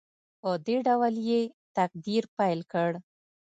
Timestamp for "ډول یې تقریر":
0.87-2.23